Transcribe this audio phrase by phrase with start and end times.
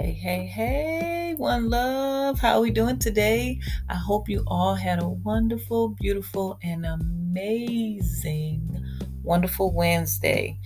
[0.00, 2.38] Hey, hey, hey, one love.
[2.38, 3.58] How are we doing today?
[3.88, 8.80] I hope you all had a wonderful, beautiful, and amazing,
[9.24, 10.56] wonderful Wednesday.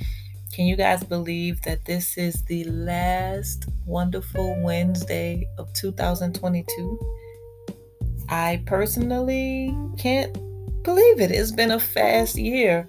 [0.53, 7.01] Can you guys believe that this is the last wonderful Wednesday of 2022?
[8.29, 10.35] I personally can't
[10.83, 11.31] believe it.
[11.31, 12.87] It's been a fast year.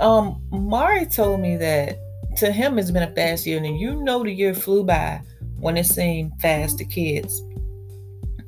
[0.00, 2.00] Um, Mari told me that
[2.38, 5.22] to him it's been a fast year, and you know the year flew by
[5.64, 7.42] when it seemed fast to kids.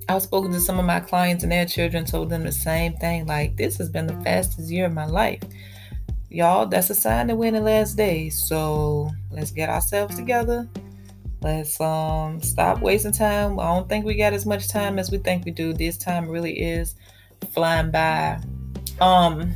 [0.06, 3.24] I've spoken to some of my clients and their children told them the same thing.
[3.24, 5.40] Like, this has been the fastest year of my life.
[6.28, 8.46] Y'all, that's a sign that we're in the last days.
[8.46, 10.68] So let's get ourselves together.
[11.40, 13.58] Let's um stop wasting time.
[13.58, 15.72] I don't think we got as much time as we think we do.
[15.72, 16.96] This time really is
[17.52, 18.38] flying by.
[19.00, 19.54] Um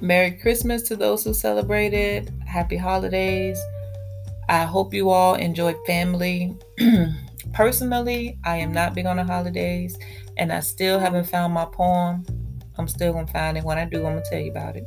[0.00, 2.32] Merry Christmas to those who celebrated.
[2.46, 3.60] Happy holidays.
[4.48, 6.56] I hope you all enjoy family.
[7.52, 9.98] Personally, I am not big on the holidays,
[10.36, 12.24] and I still haven't found my poem.
[12.76, 13.64] I'm still gonna find it.
[13.64, 14.84] When I do, I'm gonna tell you about it.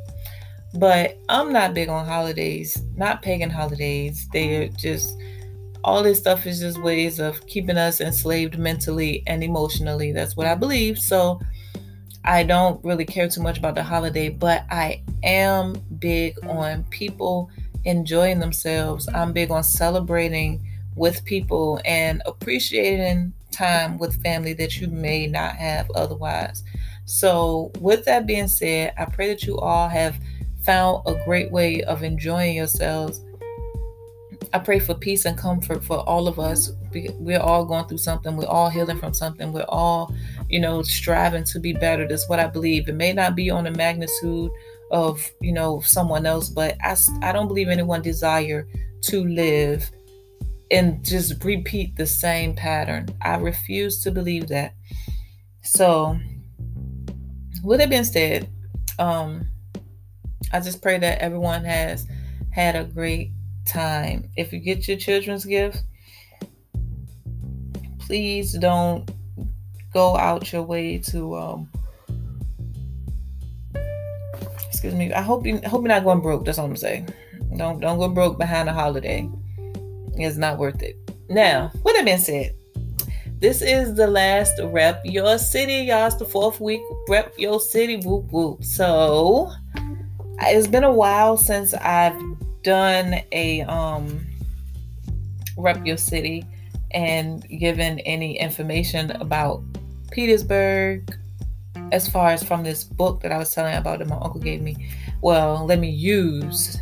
[0.74, 4.28] But I'm not big on holidays, not pagan holidays.
[4.32, 5.16] They're just
[5.84, 10.12] all this stuff is just ways of keeping us enslaved mentally and emotionally.
[10.12, 10.98] That's what I believe.
[10.98, 11.40] So
[12.24, 17.50] I don't really care too much about the holiday, but I am big on people
[17.84, 19.08] enjoying themselves.
[19.14, 25.54] I'm big on celebrating with people and appreciating time with family that you may not
[25.56, 26.62] have otherwise.
[27.04, 30.16] So, with that being said, I pray that you all have
[30.62, 33.20] found a great way of enjoying yourselves.
[34.52, 36.72] I pray for peace and comfort for all of us.
[36.92, 38.36] We're all going through something.
[38.36, 39.52] We're all healing from something.
[39.52, 40.14] We're all,
[40.48, 42.06] you know, striving to be better.
[42.06, 42.88] That's what I believe.
[42.88, 44.50] It may not be on the magnitude
[44.92, 48.68] of you know someone else but I, I don't believe anyone desire
[49.02, 49.90] to live
[50.70, 53.08] and just repeat the same pattern.
[53.20, 54.74] I refuse to believe that.
[55.62, 56.18] So
[57.62, 58.48] with that being said
[58.98, 59.46] um
[60.52, 62.06] i just pray that everyone has
[62.50, 63.30] had a great
[63.64, 64.28] time.
[64.36, 65.82] If you get your children's gift
[68.00, 69.08] please don't
[69.92, 71.70] go out your way to um
[74.72, 75.12] excuse me.
[75.12, 76.46] I hope you hope you're not going broke.
[76.46, 77.10] That's all I'm saying.
[77.56, 79.28] Don't don't go broke behind a holiday.
[80.14, 80.96] It's not worth it.
[81.28, 82.54] Now, with that being said,
[83.38, 86.06] this is the last rep your city, y'all.
[86.06, 87.98] It's the fourth week rep your city.
[87.98, 88.64] Whoop whoop.
[88.64, 89.52] So
[90.40, 92.18] it's been a while since I've
[92.62, 94.26] done a um
[95.58, 96.46] rep your city
[96.92, 99.62] and given any information about
[100.10, 101.14] Petersburg,
[101.92, 104.62] as far as from this book that I was telling about that my uncle gave
[104.62, 104.88] me.
[105.20, 106.78] Well, let me use.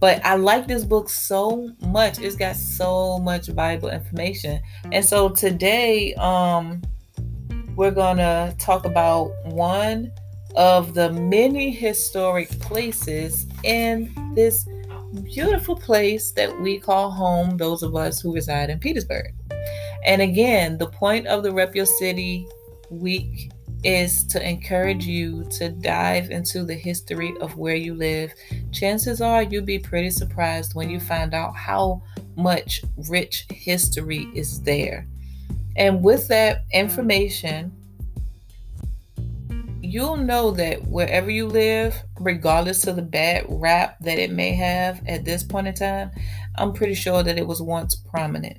[0.00, 2.18] But I like this book so much.
[2.18, 4.60] It's got so much valuable information.
[4.92, 6.82] And so today, um,
[7.76, 10.12] we're gonna talk about one
[10.56, 14.68] of the many historic places in this
[15.22, 19.32] beautiful place that we call home, those of us who reside in Petersburg.
[20.04, 22.46] And again, the point of the Rep Your City
[22.90, 23.50] week
[23.84, 28.32] is to encourage you to dive into the history of where you live.
[28.72, 32.02] Chances are you'll be pretty surprised when you find out how
[32.36, 35.06] much rich history is there.
[35.76, 37.72] And with that information,
[39.82, 45.02] you'll know that wherever you live, regardless of the bad rap that it may have
[45.06, 46.10] at this point in time,
[46.56, 48.58] I'm pretty sure that it was once prominent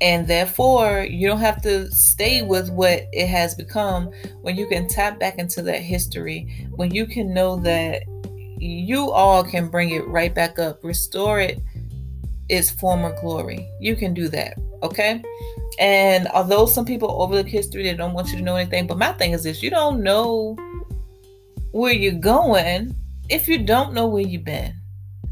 [0.00, 4.10] and therefore you don't have to stay with what it has become.
[4.42, 8.02] When you can tap back into that history when you can know that
[8.60, 11.60] you all can bring it right back up restore it
[12.48, 13.68] its former glory.
[13.80, 15.22] You can do that okay?
[15.78, 19.12] And although some people overlook history they don't want you to know anything but my
[19.12, 20.56] thing is this you don't know
[21.72, 22.94] where you're going
[23.28, 24.74] if you don't know where you've been.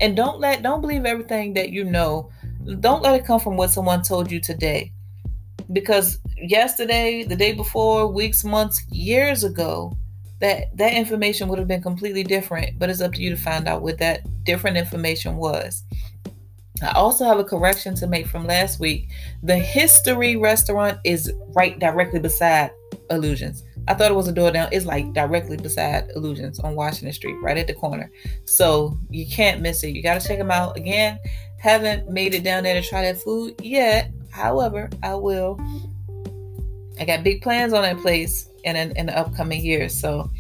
[0.01, 2.31] And don't let don't believe everything that you know
[2.81, 4.93] don't let it come from what someone told you today.
[5.73, 9.97] Because yesterday, the day before, weeks, months, years ago,
[10.41, 13.67] that that information would have been completely different, but it's up to you to find
[13.67, 15.83] out what that different information was.
[16.83, 19.09] I also have a correction to make from last week.
[19.43, 22.71] The History restaurant is right directly beside
[23.11, 23.63] Illusions.
[23.89, 24.69] I thought it was a door down.
[24.73, 28.11] It's like directly beside Illusions on Washington Street, right at the corner.
[28.45, 29.95] So you can't miss it.
[29.95, 30.77] You got to check them out.
[30.77, 31.19] Again,
[31.59, 34.11] haven't made it down there to try that food yet.
[34.31, 35.59] However, I will.
[36.99, 39.99] I got big plans on that place in, in, in the upcoming years.
[39.99, 40.31] So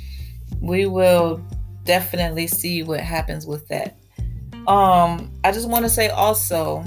[0.60, 1.40] we will
[1.84, 3.96] definitely see what happens with that.
[4.66, 6.84] Um, I just want to say also,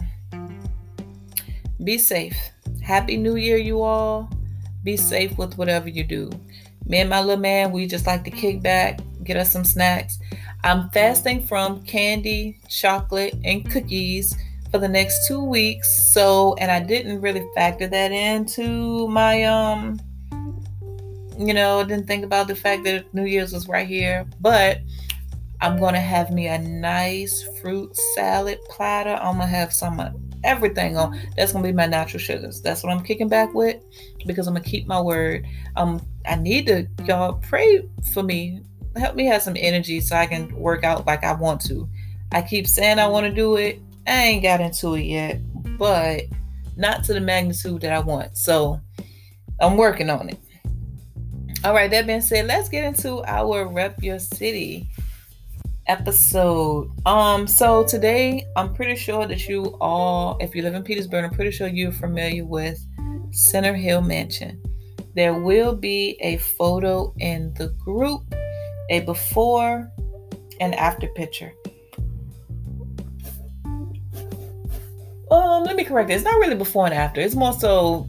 [1.83, 2.35] be safe.
[2.81, 4.29] Happy New Year, you all.
[4.83, 6.31] Be safe with whatever you do.
[6.85, 10.19] Me and my little man, we just like to kick back, get us some snacks.
[10.63, 14.35] I'm fasting from candy, chocolate, and cookies
[14.71, 16.11] for the next two weeks.
[16.11, 19.99] So, and I didn't really factor that into my, um,
[21.37, 24.25] you know, didn't think about the fact that New Year's was right here.
[24.41, 24.79] But
[25.61, 29.15] I'm going to have me a nice fruit salad platter.
[29.21, 29.99] I'm going to have some
[30.43, 31.19] everything on.
[31.35, 32.61] That's to be my natural sugars.
[32.61, 33.83] That's what I'm kicking back with
[34.25, 35.45] because I'm to keep my word.
[35.75, 38.61] Um, I need to, y'all, pray for me.
[38.95, 41.87] Help me have some energy so I can work out like I want to.
[42.31, 43.81] I keep saying I want to do it.
[44.07, 45.39] I ain't got into it yet,
[45.77, 46.23] but
[46.75, 48.37] not to the magnitude that I want.
[48.37, 48.79] So
[49.59, 50.39] I'm working on it.
[51.63, 54.89] All right, that being said, let's get into our Rep Your City
[55.89, 56.89] episode.
[57.05, 61.31] Um, so today I'm pretty sure that you all, if you live in Petersburg, I'm
[61.31, 62.79] pretty sure you're familiar with
[63.31, 64.61] Center Hill Mansion.
[65.15, 68.33] There will be a photo in the group,
[68.89, 69.91] a before
[70.61, 71.51] and after picture.
[75.31, 76.13] Um, let me correct it.
[76.13, 77.19] It's not really before and after.
[77.19, 78.07] It's more so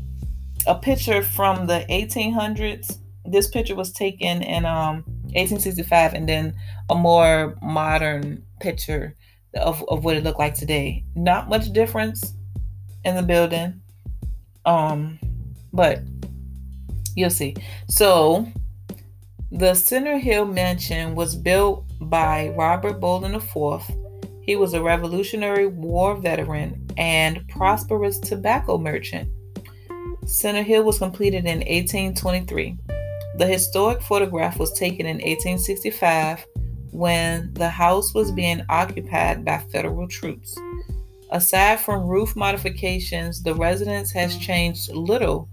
[0.66, 2.98] a picture from the 1800s.
[3.24, 5.04] This picture was taken in um
[5.34, 6.54] 1865 and then
[6.88, 9.16] a more modern picture
[9.54, 11.04] of, of what it looked like today.
[11.14, 12.34] Not much difference
[13.04, 13.80] in the building.
[14.64, 15.18] Um,
[15.72, 16.02] but
[17.14, 17.56] you'll see.
[17.88, 18.46] So
[19.50, 23.82] the Center Hill Mansion was built by Robert Bolling IV.
[24.42, 29.28] He was a Revolutionary War veteran and prosperous tobacco merchant.
[30.24, 32.78] Center Hill was completed in 1823.
[33.36, 36.46] The historic photograph was taken in 1865
[36.90, 40.56] when the house was being occupied by federal troops.
[41.30, 45.48] Aside from roof modifications, the residence has changed little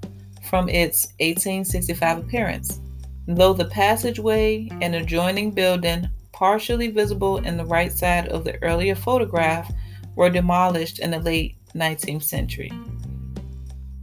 [0.50, 2.80] from its 1865 appearance,
[3.28, 8.96] though the passageway and adjoining building, partially visible in the right side of the earlier
[8.96, 9.72] photograph,
[10.16, 12.72] were demolished in the late 19th century.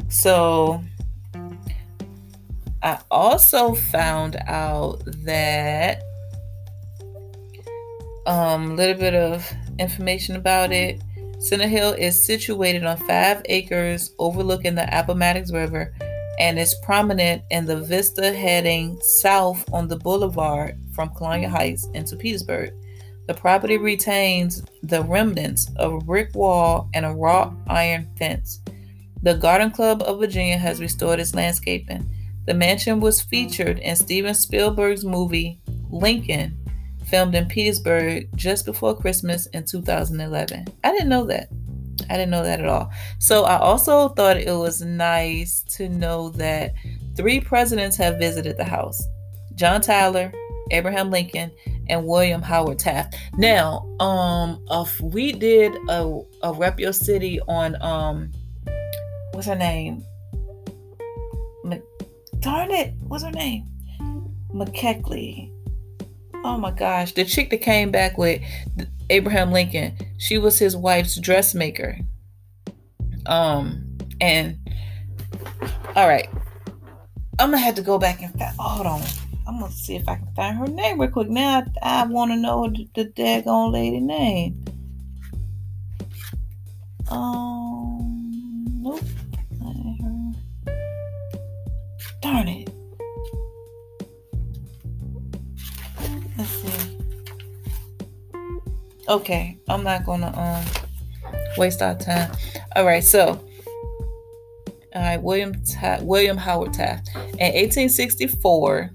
[0.08, 0.80] So,
[2.84, 6.02] I also found out that
[8.26, 11.00] a um, little bit of information about it.
[11.38, 15.94] Center Hill is situated on five acres overlooking the Appomattox River
[16.38, 22.16] and is prominent in the vista heading south on the boulevard from Colonial Heights into
[22.16, 22.74] Petersburg.
[23.28, 28.60] The property retains the remnants of a brick wall and a wrought iron fence.
[29.22, 32.10] The Garden Club of Virginia has restored its landscaping.
[32.46, 35.60] The mansion was featured in Steven Spielberg's movie
[35.90, 36.58] Lincoln,
[37.06, 40.66] filmed in Petersburg just before Christmas in 2011.
[40.82, 41.48] I didn't know that.
[42.10, 42.90] I didn't know that at all.
[43.18, 46.74] So I also thought it was nice to know that
[47.16, 49.02] three presidents have visited the house
[49.54, 50.32] John Tyler,
[50.70, 51.50] Abraham Lincoln,
[51.88, 53.16] and William Howard Taft.
[53.36, 58.32] Now, um, if we did a, a Rep Your City on um
[59.32, 60.04] what's her name?
[62.44, 63.66] Darn it, what's her name?
[64.52, 65.50] McKechnie.
[66.44, 68.42] Oh my gosh, the chick that came back with
[69.08, 71.98] Abraham Lincoln, she was his wife's dressmaker.
[73.24, 74.58] Um, and
[75.96, 76.28] all right,
[77.38, 78.54] I'm gonna have to go back and find.
[78.58, 79.02] Hold on,
[79.48, 81.30] I'm gonna see if I can find her name real quick.
[81.30, 84.62] Now I, I want to know the, the daggone lady name.
[87.10, 89.00] Um, nope.
[92.24, 92.70] Darn it.
[96.38, 96.98] Let's see.
[99.10, 100.64] Okay, I'm not gonna um
[101.58, 102.32] waste our time.
[102.76, 103.44] All right, so
[104.94, 108.90] all right, William Ta- William Howard Taft in 1864,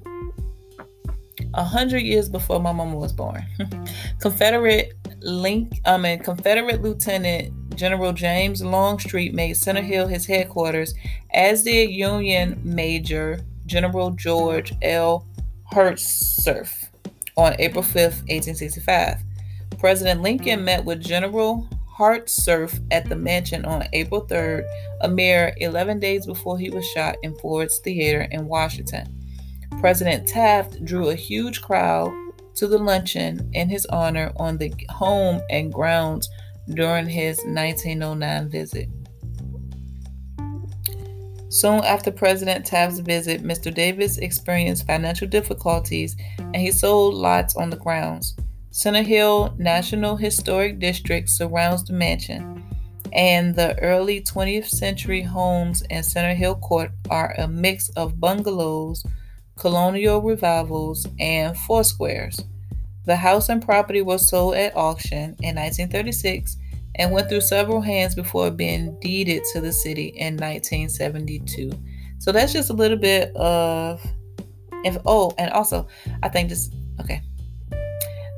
[1.53, 3.45] a hundred years before my mama was born.
[4.21, 10.93] Confederate link, I mean Confederate Lieutenant General James Longstreet made Center Hill his headquarters,
[11.33, 15.25] as did Union Major General George L.
[15.71, 16.87] Hartsuff
[17.37, 19.17] on April 5, 1865.
[19.77, 21.67] President Lincoln met with General
[21.97, 24.63] Hartsuff at the mansion on April 3rd,
[25.01, 29.15] a mere 11 days before he was shot in Ford's Theater in Washington.
[29.79, 32.11] President Taft drew a huge crowd
[32.55, 36.29] to the luncheon in his honor on the home and grounds
[36.73, 38.89] during his 1909 visit.
[41.49, 43.73] Soon after President Taft's visit, Mr.
[43.73, 48.35] Davis experienced financial difficulties and he sold lots on the grounds.
[48.69, 52.63] Center Hill National Historic District surrounds the mansion.
[53.11, 59.03] And the early 20th century homes in Center Hill Court are a mix of bungalows,
[59.57, 62.39] colonial revivals, and foursquares.
[63.05, 66.57] The house and property was sold at auction in 1936
[66.99, 71.71] and went through several hands before being deeded to the city in 1972.
[72.19, 74.05] So that's just a little bit of
[74.83, 75.87] if oh, and also
[76.21, 77.21] I think this okay.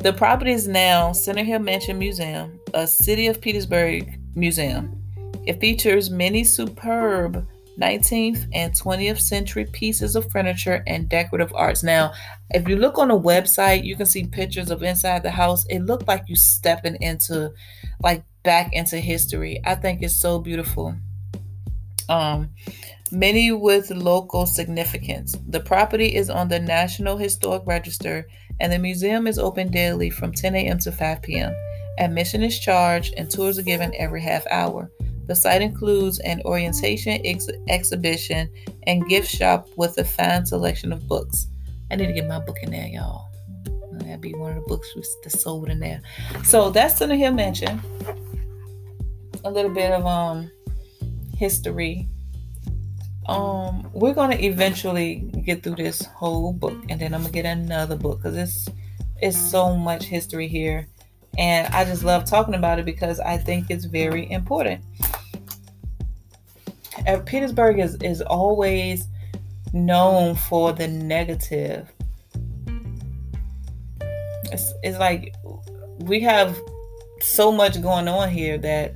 [0.02, 4.98] The property is now Center Hill Mansion Museum, a City of Petersburg museum.
[5.46, 7.48] It features many superb
[7.80, 11.84] 19th and 20th century pieces of furniture and decorative arts.
[11.84, 12.14] Now,
[12.52, 15.66] if you look on the website, you can see pictures of inside the house.
[15.70, 17.52] It looked like you stepping into
[18.02, 19.60] like back into history.
[19.66, 20.96] I think it's so beautiful.
[22.10, 22.50] Um
[23.12, 25.36] many with local significance.
[25.48, 28.28] The property is on the National Historic Register
[28.60, 30.80] and the museum is open daily from 10 a.m.
[30.80, 31.54] to 5 p.m.
[31.98, 34.90] Admission is charged and tours are given every half hour.
[35.28, 38.50] The site includes an orientation ex- exhibition
[38.88, 41.48] and gift shop with a fine selection of books.
[41.90, 43.31] I need to get my book in there, y'all.
[44.04, 44.94] That'd be one of the books
[45.24, 46.02] that's sold in there.
[46.44, 47.82] So that's Center Hill Mansion.
[49.44, 50.52] A little bit of um
[51.36, 52.08] history.
[53.28, 57.96] Um, we're gonna eventually get through this whole book, and then I'm gonna get another
[57.96, 58.68] book because it's
[59.22, 60.88] it's so much history here
[61.38, 64.84] and I just love talking about it because I think it's very important.
[67.26, 69.08] Petersburg is, is always
[69.74, 71.92] known for the negative.
[74.52, 75.34] It's, it's like
[76.00, 76.58] we have
[77.22, 78.96] so much going on here that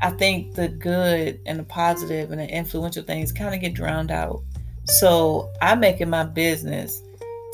[0.00, 4.10] I think the good and the positive and the influential things kind of get drowned
[4.10, 4.42] out.
[4.84, 7.02] So I make it my business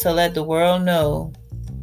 [0.01, 1.33] to let the world know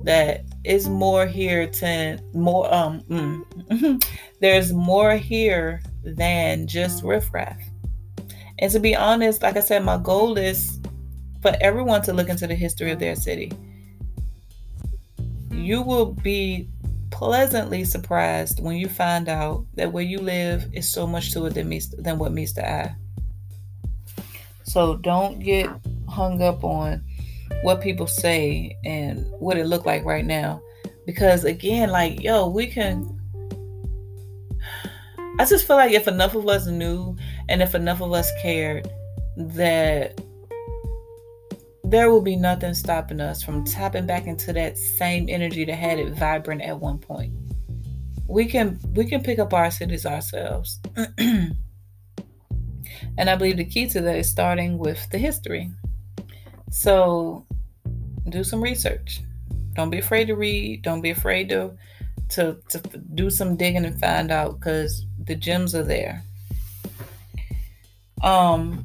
[0.03, 4.03] that it's more here to more um mm,
[4.39, 7.57] there's more here than just riffraff.
[8.59, 10.79] And to be honest, like I said, my goal is
[11.41, 13.51] for everyone to look into the history of their city.
[15.55, 16.69] You will be
[17.11, 21.53] pleasantly surprised when you find out that where you live is so much to it
[21.53, 22.95] than meets than what meets the eye.
[24.63, 25.69] So don't get
[26.07, 27.03] hung up on
[27.61, 30.61] what people say and what it look like right now
[31.05, 33.09] because again like yo we can
[35.39, 37.15] i just feel like if enough of us knew
[37.49, 38.89] and if enough of us cared
[39.37, 40.19] that
[41.95, 45.99] there will be nothing stopping us from tapping back into that same energy that had
[45.99, 47.33] it vibrant at one point
[48.27, 50.79] we can we can pick up our cities ourselves
[51.17, 51.55] and
[53.19, 55.69] i believe the key to that is starting with the history
[56.75, 57.45] so
[58.29, 59.21] do some research.
[59.75, 60.81] Don't be afraid to read.
[60.81, 61.71] Don't be afraid to
[62.27, 62.79] to, to
[63.13, 66.23] do some digging and find out because the gems are there.
[68.23, 68.83] Um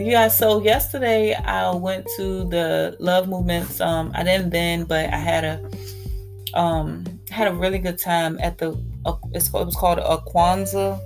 [0.00, 3.80] yeah, so yesterday I went to the love movements.
[3.80, 8.58] Um I didn't then, but I had a um had a really good time at
[8.58, 8.72] the
[9.06, 11.00] uh, it's called, it was called a Kwanzaa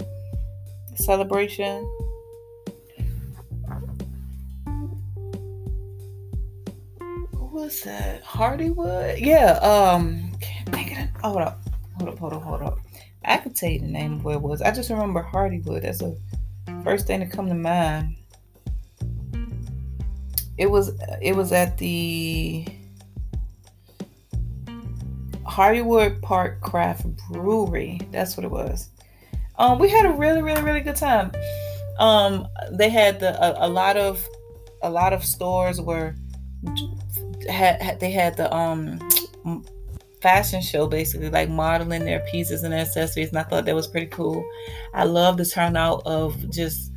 [0.97, 1.89] celebration.
[7.55, 8.23] was that?
[8.25, 9.21] Hardywood?
[9.21, 9.53] Yeah.
[9.63, 10.33] Um.
[10.41, 11.09] Can't of it.
[11.23, 11.61] Hold up.
[11.99, 12.19] Hold up.
[12.19, 12.43] Hold up.
[12.43, 12.79] Hold up.
[13.25, 14.61] I could tell you the name of where it was.
[14.61, 15.83] I just remember Hardywood.
[15.83, 16.19] That's the
[16.83, 18.17] first thing to come to mind.
[20.57, 20.93] It was.
[21.21, 22.65] It was at the
[25.45, 28.01] Hardywood Park Craft Brewery.
[28.11, 28.89] That's what it was.
[29.57, 31.33] Um, we had a really, really, really good time.
[31.99, 34.27] Um, they had the a, a lot of
[34.83, 36.15] a lot of stores were
[37.49, 38.99] had, had they had the um
[40.21, 44.07] fashion show basically like modeling their pieces and accessories and i thought that was pretty
[44.07, 44.43] cool
[44.95, 46.94] i love the turnout of just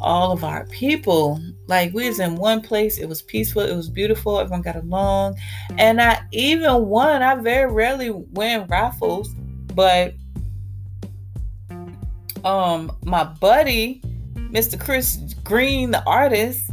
[0.00, 3.88] all of our people like we was in one place it was peaceful it was
[3.88, 5.36] beautiful everyone got along
[5.78, 9.34] and i even won i very rarely win raffles
[9.74, 10.14] but
[12.44, 14.00] um my buddy
[14.34, 16.70] mr chris green the artist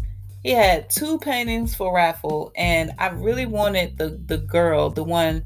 [0.47, 5.43] he had two paintings for raffle, and I really wanted the the girl, the one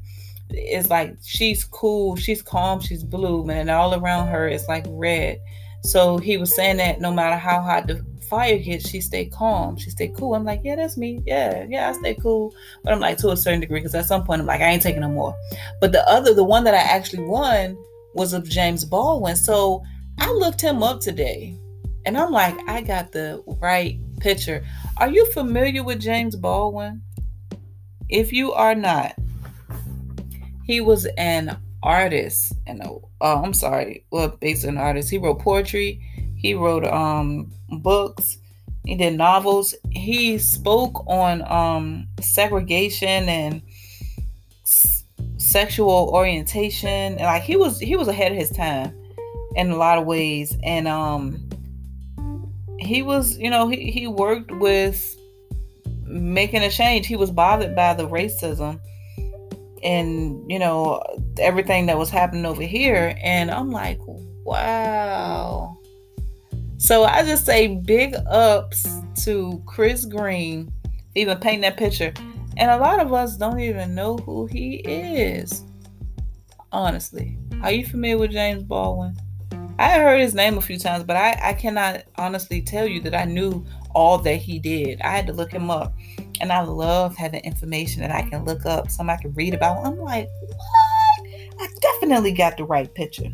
[0.50, 5.40] is like she's cool, she's calm, she's blue, and all around her is like red.
[5.84, 9.76] So he was saying that no matter how hot the fire gets, she stay calm,
[9.76, 10.34] she stay cool.
[10.34, 11.20] I'm like, yeah, that's me.
[11.26, 12.54] Yeah, yeah, I stay cool.
[12.82, 14.82] But I'm like to a certain degree because at some point I'm like, I ain't
[14.82, 15.36] taking no more.
[15.80, 17.76] But the other, the one that I actually won
[18.14, 19.36] was of James Baldwin.
[19.36, 19.82] So
[20.18, 21.58] I looked him up today,
[22.06, 24.64] and I'm like, I got the right picture.
[24.98, 27.02] Are you familiar with James Baldwin?
[28.08, 29.14] If you are not,
[30.64, 32.82] he was an artist and
[33.22, 35.10] oh, I'm sorry, well, based on artists.
[35.10, 36.02] He wrote poetry.
[36.36, 38.38] He wrote um books.
[38.84, 39.74] He did novels.
[39.90, 43.62] He spoke on um segregation and
[45.38, 46.88] sexual orientation.
[46.88, 48.92] And like he was he was ahead of his time
[49.54, 50.56] in a lot of ways.
[50.64, 51.48] And um
[52.80, 55.16] he was, you know, he, he worked with
[56.04, 57.06] making a change.
[57.06, 58.80] He was bothered by the racism
[59.82, 61.02] and you know
[61.38, 63.98] everything that was happening over here and i'm like
[64.44, 65.78] wow.
[66.78, 68.86] So i just say big ups
[69.24, 70.72] to chris green
[71.14, 72.12] even painting that picture.
[72.56, 75.64] And a lot of us don't even know who he is
[76.70, 77.38] honestly.
[77.62, 79.16] Are you familiar with james baldwin?
[79.78, 83.14] I heard his name a few times but i, I cannot honestly tell you that
[83.14, 85.00] i knew all that he did.
[85.02, 85.94] I had to look him up
[86.40, 89.84] and I love having information that I can look up, something I can read about.
[89.84, 91.26] I'm like, what?
[91.60, 93.28] I definitely got the right picture.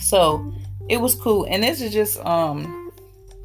[0.00, 0.52] So
[0.88, 1.46] it was cool.
[1.48, 2.92] And this is just um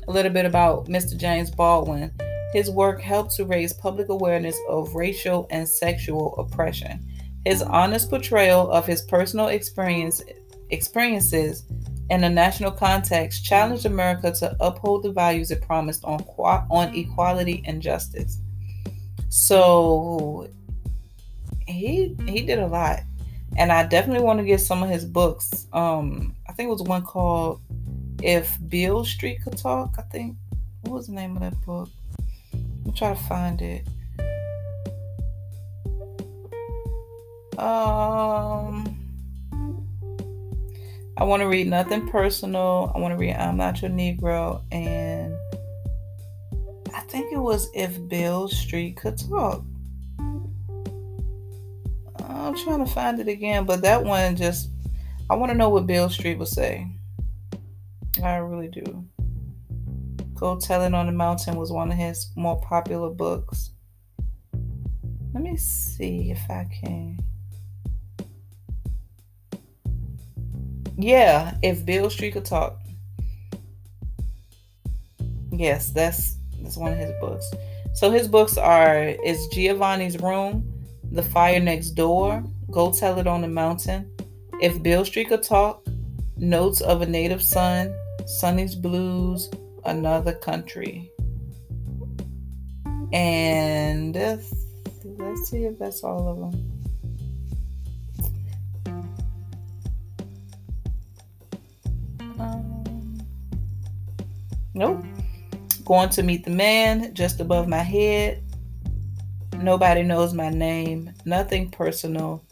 [0.07, 1.17] a little bit about Mr.
[1.17, 2.11] James Baldwin.
[2.53, 7.03] His work helped to raise public awareness of racial and sexual oppression.
[7.45, 10.21] His honest portrayal of his personal experience
[10.69, 11.65] experiences
[12.09, 17.63] in a national context, challenged America to uphold the values it promised on, on equality
[17.65, 18.39] and justice.
[19.29, 20.49] So
[21.67, 23.01] he he did a lot.
[23.57, 25.67] And I definitely want to get some of his books.
[25.73, 27.61] Um, I think it was one called
[28.21, 30.37] If Beale Street Could Talk, I think.
[30.81, 31.89] What was the name of that book?
[32.53, 33.87] I'm try to find it.
[37.57, 39.02] Um
[41.15, 42.91] I want to read Nothing Personal.
[42.95, 44.63] I want to read I'm Not Your Negro.
[44.71, 45.35] And
[46.93, 49.63] I think it was If Beale Street Could Talk.
[52.17, 54.69] I'm trying to find it again, but that one just,
[55.29, 56.87] I want to know what Beale Street would say.
[58.23, 59.05] I really do.
[60.33, 63.69] Go Tell It on the Mountain was one of his more popular books.
[65.33, 67.19] Let me see if I can.
[70.97, 72.77] Yeah, if Beale Street could talk.
[75.51, 77.49] Yes, that's that's one of his books.
[77.93, 80.71] So his books are is Giovanni's Room,
[81.11, 84.09] The Fire Next Door, Go Tell It on the Mountain,
[84.61, 85.85] If Beale Street Could Talk,
[86.37, 87.93] Notes of a Native Son,
[88.25, 89.49] Sonny's Blues,
[89.85, 91.11] Another Country.
[93.11, 96.72] And let's see if that's all of them.
[104.73, 105.03] Nope.
[105.85, 108.43] Going to meet the man just above my head.
[109.57, 111.13] Nobody knows my name.
[111.25, 112.43] Nothing personal.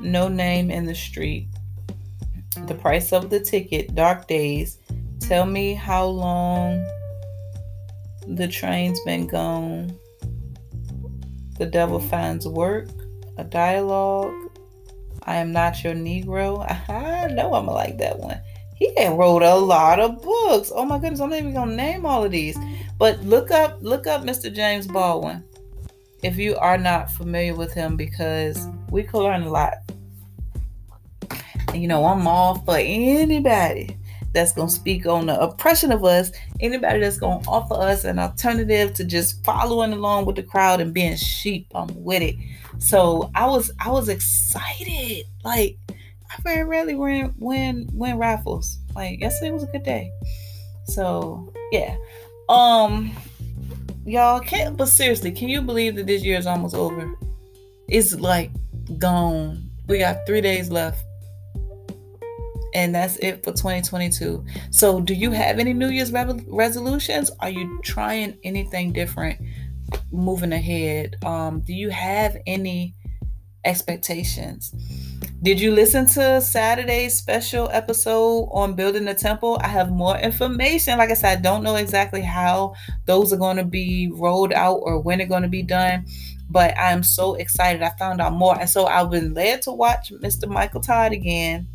[0.00, 1.48] No name in the street.
[2.66, 3.94] The price of the ticket.
[3.94, 4.78] Dark days.
[5.20, 6.84] Tell me how long
[8.26, 9.96] the train's been gone.
[11.58, 12.88] The devil finds work.
[13.38, 14.32] A dialogue.
[15.24, 16.64] I am not your Negro.
[16.88, 18.40] I know I'm like that one.
[18.76, 20.70] He wrote a lot of books.
[20.74, 22.58] Oh my goodness, I'm not even gonna name all of these.
[22.98, 24.52] But look up, look up Mr.
[24.52, 25.42] James Baldwin
[26.22, 29.74] if you are not familiar with him because we could learn a lot.
[31.68, 33.96] And you know, I'm all for anybody
[34.32, 38.92] that's to speak on the oppression of us, anybody that's to offer us an alternative
[38.94, 41.66] to just following along with the crowd and being sheep.
[41.74, 42.36] I'm with it.
[42.78, 45.24] So I was I was excited.
[45.44, 45.78] Like
[46.30, 48.78] I very rarely win win win raffles.
[48.94, 50.10] Like yesterday was a good day.
[50.84, 51.96] So yeah.
[52.48, 53.12] Um
[54.04, 57.14] y'all can't but seriously, can you believe that this year is almost over?
[57.88, 58.50] It's like
[58.98, 59.70] gone.
[59.86, 61.04] We got three days left.
[62.74, 64.44] And that's it for 2022.
[64.70, 67.30] So, do you have any New Year's re- resolutions?
[67.40, 69.40] Are you trying anything different
[70.12, 71.16] moving ahead?
[71.24, 72.94] Um, do you have any
[73.66, 74.72] expectations?
[75.42, 79.58] Did you listen to Saturday's special episode on building the temple?
[79.62, 80.98] I have more information.
[80.98, 82.74] Like I said, I don't know exactly how
[83.04, 86.06] those are going to be rolled out or when they're going to be done,
[86.50, 87.82] but I'm so excited.
[87.82, 88.58] I found out more.
[88.58, 90.48] And so I've been led to watch Mr.
[90.48, 91.68] Michael Todd again.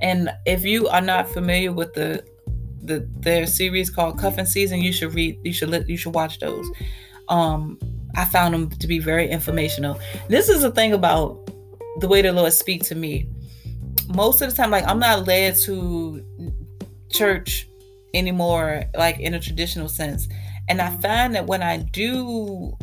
[0.00, 2.24] And if you are not familiar with the
[2.82, 6.70] the their series called Cuffing Season, you should read you should you should watch those.
[7.28, 7.78] Um
[8.18, 10.00] I found them to be very informational.
[10.28, 11.50] This is the thing about
[12.00, 13.28] the way the Lord speak to me.
[14.08, 16.24] Most of the time, like I'm not led to
[17.10, 17.68] church
[18.14, 20.28] anymore, like in a traditional sense.
[20.68, 22.76] And I find that when I do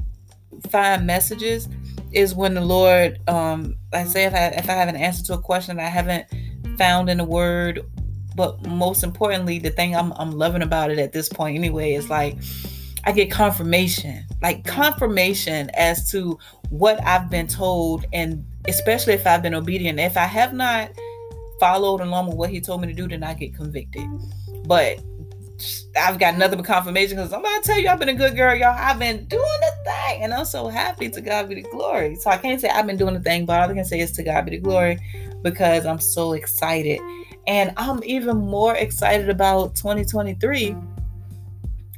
[0.69, 1.67] find messages,
[2.13, 5.33] is when the Lord, um, I say if I if I have an answer to
[5.33, 6.25] a question I haven't
[6.77, 7.81] found in the Word,
[8.35, 12.09] but most importantly, the thing I'm I'm loving about it at this point anyway is
[12.09, 12.37] like
[13.05, 16.39] I get confirmation, like confirmation as to
[16.69, 19.99] what I've been told, and especially if I've been obedient.
[19.99, 20.89] If I have not
[21.59, 24.07] followed along with what He told me to do, then I get convicted.
[24.65, 24.99] But
[25.95, 28.55] I've got nothing but confirmation because I'm gonna tell you I've been a good girl,
[28.55, 28.75] y'all.
[28.75, 32.15] I've been doing the thing, and I'm so happy to God be the glory.
[32.15, 34.11] So I can't say I've been doing the thing, but all I can say is
[34.13, 34.99] to God be the glory
[35.43, 36.99] because I'm so excited.
[37.47, 40.75] And I'm even more excited about 2023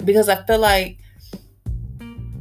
[0.08, 0.98] because I feel like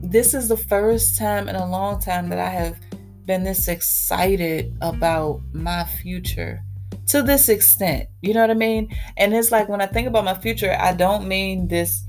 [0.02, 2.78] this is the first time in a long time that I have
[3.26, 6.62] been this excited about my future
[7.08, 8.08] to this extent.
[8.22, 8.96] You know what I mean?
[9.16, 12.04] And it's like when I think about my future, I don't mean this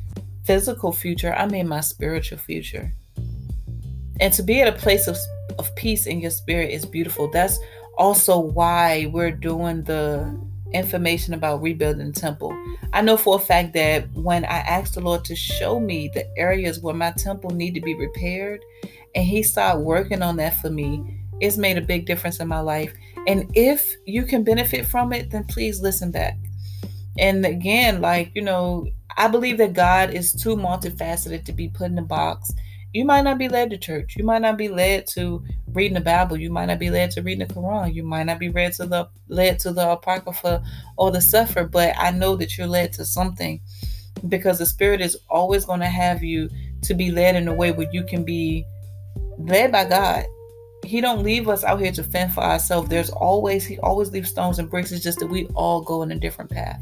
[0.46, 2.94] physical future, I mean my spiritual future.
[4.20, 5.18] And to be at a place of,
[5.58, 7.30] of peace in your spirit is beautiful.
[7.32, 7.60] That's
[7.98, 10.40] also why we're doing the
[10.74, 12.58] information about rebuilding the temple.
[12.94, 16.28] I know for a fact that when I asked the Lord to show me the
[16.38, 18.64] areas where my temple need to be repaired,
[19.16, 22.60] and He started working on that for me, it's made a big difference in my
[22.60, 22.94] life.
[23.28, 26.38] And if you can benefit from it, then please listen back.
[27.20, 31.92] And again, like, you know, I believe that God is too multifaceted to be put
[31.92, 32.52] in a box.
[32.98, 34.16] You might not be led to church.
[34.18, 36.36] You might not be led to reading the Bible.
[36.36, 37.94] You might not be led to reading the Quran.
[37.94, 40.64] You might not be read to the led to the Apocrypha
[40.98, 43.62] or the Suffer, But I know that you're led to something
[44.28, 46.50] because the Spirit is always going to have you
[46.82, 48.66] to be led in a way where you can be
[49.38, 50.26] led by God
[50.84, 52.88] he don't leave us out here to fend for ourselves.
[52.88, 54.92] There's always he always leaves stones and bricks.
[54.92, 56.82] It's just that we all go in a different path.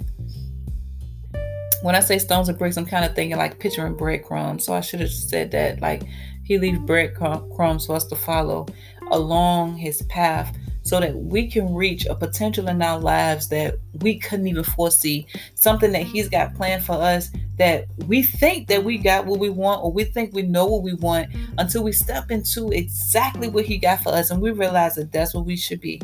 [1.85, 4.65] When I say stones and bricks, I'm kind of thinking like picturing breadcrumbs.
[4.65, 6.01] So I should have said that like
[6.43, 8.65] he leaves breadcrumbs for us to follow
[9.11, 14.17] along his path so that we can reach a potential in our lives that we
[14.17, 15.27] couldn't even foresee.
[15.53, 19.51] Something that He's got planned for us that we think that we got what we
[19.51, 23.65] want or we think we know what we want until we step into exactly what
[23.65, 26.01] He got for us and we realize that that's what we should be.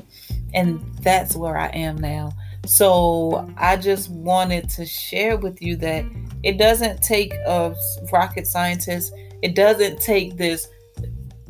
[0.53, 2.33] And that's where I am now.
[2.65, 6.05] So I just wanted to share with you that
[6.43, 7.75] it doesn't take a
[8.11, 10.67] rocket scientist, it doesn't take this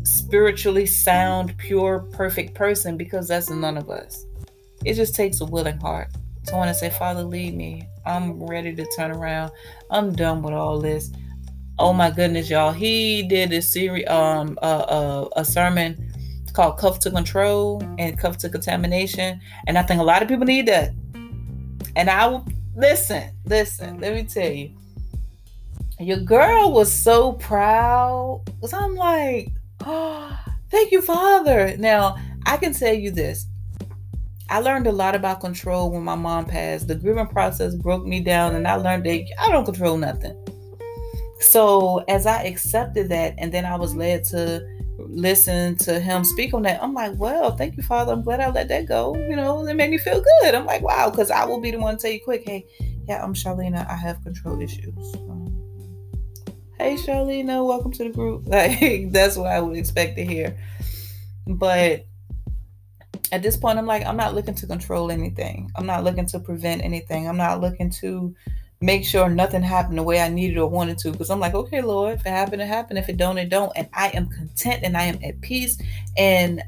[0.03, 4.25] spiritually sound, pure, perfect person because that's none of us.
[4.85, 6.07] It just takes a willing heart.
[6.51, 7.87] I want to say, Father, lead me.
[8.05, 9.51] I'm ready to turn around.
[9.91, 11.11] I'm done with all this.
[11.77, 12.71] Oh my goodness, y'all.
[12.71, 16.10] He did a series, um, uh, uh, a sermon
[16.51, 20.45] called "Cuff to Control" and "Cuff to Contamination," and I think a lot of people
[20.45, 20.91] need that.
[21.95, 23.99] And I will listen, listen.
[23.99, 24.71] Let me tell you,
[25.99, 29.51] your girl was so proud because I'm like,
[29.85, 30.37] Oh,
[30.69, 31.75] thank you, Father.
[31.77, 33.45] Now, I can tell you this.
[34.49, 36.87] I learned a lot about control when my mom passed.
[36.87, 40.37] The grieving process broke me down, and I learned that I don't control nothing.
[41.39, 44.61] So, as I accepted that, and then I was led to
[45.09, 48.13] listen to him speak on that, I'm like, well, thank you, Father.
[48.13, 49.15] I'm glad I let that go.
[49.15, 50.55] You know, it made me feel good.
[50.55, 52.65] I'm like, wow, because I will be the one to tell you quick, hey,
[53.07, 53.89] yeah, I'm Charlena.
[53.89, 55.51] I have control issues um,
[56.77, 58.43] hey Charlene, welcome to the group.
[58.47, 60.57] Like that's what I would expect to hear.
[61.45, 62.07] But
[63.31, 65.71] at this point, I'm like, I'm not looking to control anything.
[65.75, 67.27] I'm not looking to prevent anything.
[67.27, 68.35] I'm not looking to
[68.81, 71.11] make sure nothing happened the way I needed or wanted to.
[71.11, 72.99] Because I'm like, okay, Lord, if it happened, it happened.
[72.99, 73.71] If it don't, it don't.
[73.75, 75.79] And I am content and I am at peace.
[76.17, 76.63] And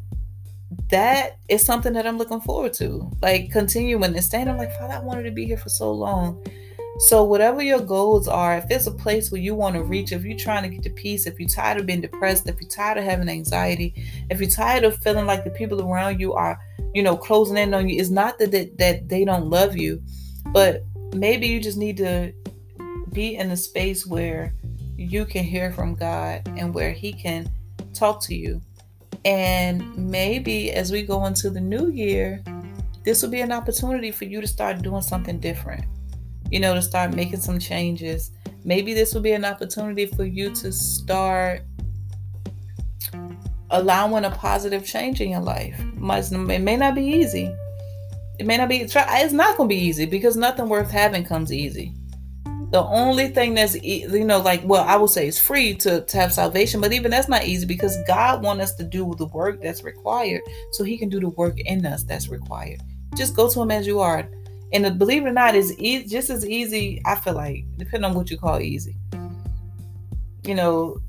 [0.89, 3.11] that is something that I'm looking forward to.
[3.21, 4.47] Like continuing and staying.
[4.47, 6.43] I'm like, Father, I wanted to be here for so long.
[6.99, 10.23] So, whatever your goals are, if it's a place where you want to reach, if
[10.23, 12.99] you're trying to get to peace, if you're tired of being depressed, if you're tired
[12.99, 13.95] of having anxiety,
[14.29, 16.59] if you're tired of feeling like the people around you are,
[16.93, 20.03] you know, closing in on you, it's not that that, that they don't love you,
[20.51, 20.83] but
[21.15, 22.33] maybe you just need to
[23.11, 24.53] be in a space where
[24.95, 27.51] you can hear from God and where He can
[27.93, 28.61] talk to you.
[29.25, 32.43] And maybe as we go into the new year,
[33.03, 35.85] this will be an opportunity for you to start doing something different
[36.53, 38.29] you know, to start making some changes.
[38.63, 41.63] Maybe this will be an opportunity for you to start
[43.71, 45.75] allowing a positive change in your life.
[45.79, 47.51] It may not be easy.
[48.39, 48.95] It may not be, it's
[49.33, 51.93] not going to be easy because nothing worth having comes easy.
[52.71, 56.17] The only thing that's, you know, like, well, I will say it's free to, to
[56.17, 59.61] have salvation, but even that's not easy because God wants us to do the work
[59.61, 60.41] that's required
[60.71, 62.81] so He can do the work in us that's required.
[63.15, 64.27] Just go to Him as you are
[64.73, 68.09] and uh, believe it or not, it's e- just as easy, I feel like, depending
[68.09, 68.95] on what you call easy.
[70.43, 70.99] You know,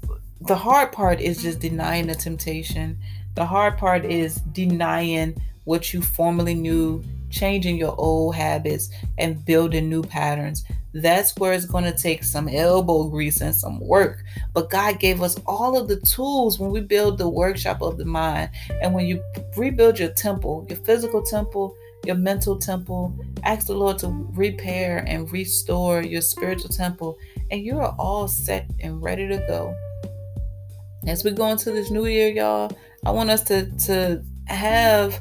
[0.42, 2.98] the hard part is just denying the temptation,
[3.34, 5.34] The hard part is denying
[5.64, 7.02] what you formerly knew,
[7.34, 10.64] changing your old habits, and building new patterns.
[10.94, 14.22] That's where it's going to take some elbow grease and some work.
[14.52, 18.04] But God gave us all of the tools when we build the workshop of the
[18.04, 18.50] mind.
[18.80, 19.22] And when you
[19.56, 21.74] rebuild your temple, your physical temple,
[22.06, 27.18] your mental temple, ask the Lord to repair and restore your spiritual temple,
[27.50, 29.74] and you are all set and ready to go.
[31.06, 32.70] As we go into this new year, y'all,
[33.04, 35.20] I want us to, to have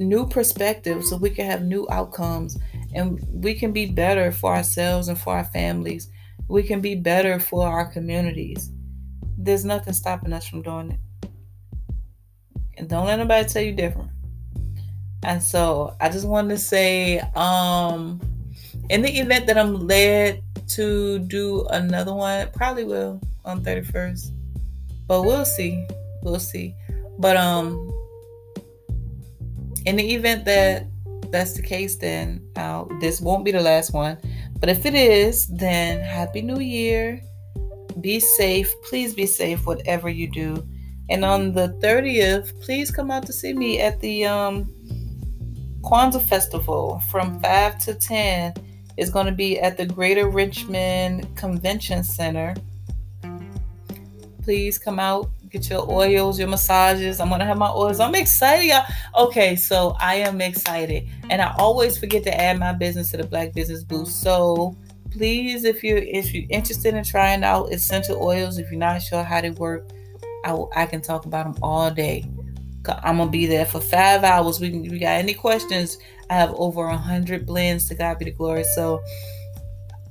[0.00, 2.58] new perspectives so we can have new outcomes
[2.94, 6.08] and we can be better for ourselves and for our families.
[6.48, 8.72] We can be better for our communities.
[9.38, 11.30] There's nothing stopping us from doing it.
[12.78, 14.10] And don't let anybody tell you different.
[15.22, 18.20] And so I just wanted to say, um,
[18.88, 24.30] in the event that I'm led to do another one, probably will on 31st.
[25.06, 25.86] But we'll see.
[26.22, 26.74] We'll see.
[27.18, 27.92] But um
[29.86, 30.86] in the event that
[31.30, 34.18] that's the case, then uh, this won't be the last one.
[34.58, 37.22] But if it is, then Happy New Year.
[38.00, 38.72] Be safe.
[38.88, 40.66] Please be safe, whatever you do.
[41.08, 44.72] And on the 30th, please come out to see me at the um,
[45.82, 48.54] Kwanzaa Festival from 5 to 10.
[48.96, 52.54] It's going to be at the Greater Richmond Convention Center.
[54.42, 57.20] Please come out get your oils, your massages.
[57.20, 58.00] I'm gonna have my oils.
[58.00, 58.84] I'm excited, y'all.
[59.16, 63.26] Okay, so I am excited, and I always forget to add my business to the
[63.26, 64.22] Black Business Boost.
[64.22, 64.76] So
[65.10, 69.22] please, if you're if you're interested in trying out essential oils, if you're not sure
[69.22, 69.90] how they work,
[70.44, 72.24] I, will, I can talk about them all day.
[73.02, 74.60] I'm gonna be there for five hours.
[74.60, 75.98] We, we got any questions?
[76.30, 78.64] I have over a hundred blends to God be the glory.
[78.64, 79.02] So,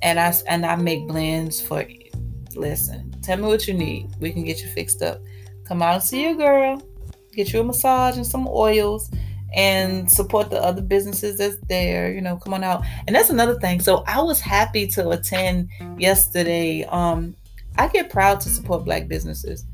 [0.02, 1.84] and I and I make blends for.
[2.56, 4.08] Listen, tell me what you need.
[4.18, 5.20] We can get you fixed up.
[5.70, 6.82] Come out and see your girl.
[7.32, 9.08] Get you a massage and some oils
[9.54, 12.12] and support the other businesses that's there.
[12.12, 12.84] You know, come on out.
[13.06, 13.78] And that's another thing.
[13.78, 16.82] So I was happy to attend yesterday.
[16.86, 17.36] Um,
[17.78, 19.64] I get proud to support black businesses.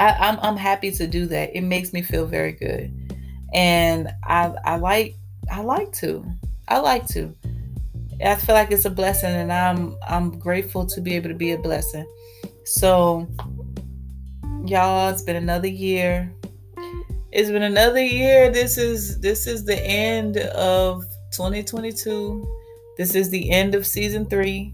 [0.00, 1.54] I, I'm I'm happy to do that.
[1.54, 2.92] It makes me feel very good.
[3.52, 5.14] And I I like
[5.48, 6.26] I like to.
[6.66, 7.32] I like to.
[8.20, 11.52] I feel like it's a blessing and I'm I'm grateful to be able to be
[11.52, 12.04] a blessing.
[12.64, 13.28] So
[14.66, 16.32] y'all it's been another year.
[17.32, 18.50] It's been another year.
[18.50, 22.46] This is this is the end of 2022
[22.96, 24.72] this is the end of season three.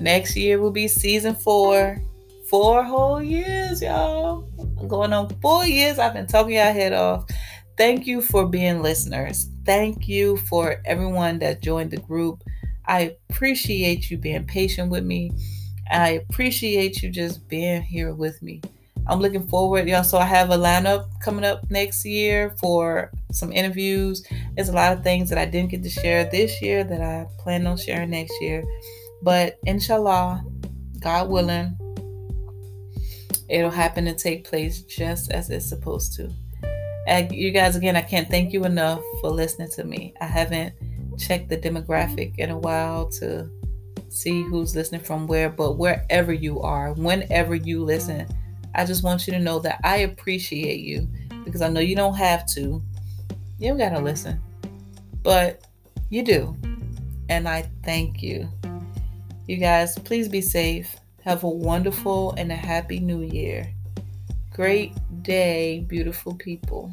[0.00, 2.02] Next year will be season four.
[2.50, 4.42] Four whole years y'all.
[4.88, 7.24] Going on four years i've been talking your head off.
[7.76, 9.48] Thank you for being listeners.
[9.64, 12.42] Thank you for everyone that joined the group.
[12.86, 15.32] I appreciate you being patient with me.
[15.90, 18.60] I appreciate you just being here with me.
[19.06, 20.02] I'm looking forward, y'all.
[20.02, 24.26] So I have a lineup coming up next year for some interviews.
[24.54, 27.26] There's a lot of things that I didn't get to share this year that I
[27.38, 28.64] plan on sharing next year.
[29.22, 30.44] But inshallah,
[31.00, 31.76] God willing,
[33.50, 36.32] it'll happen and take place just as it's supposed to.
[37.06, 40.14] And you guys, again, I can't thank you enough for listening to me.
[40.22, 40.72] I haven't
[41.18, 43.50] checked the demographic in a while to
[44.08, 48.26] see who's listening from where, but wherever you are, whenever you listen,
[48.74, 51.08] I just want you to know that I appreciate you
[51.44, 52.82] because I know you don't have to.
[53.58, 54.40] You don't got to listen,
[55.22, 55.66] but
[56.10, 56.56] you do.
[57.28, 58.48] And I thank you.
[59.46, 60.96] You guys, please be safe.
[61.22, 63.72] Have a wonderful and a happy new year.
[64.52, 66.92] Great day, beautiful people.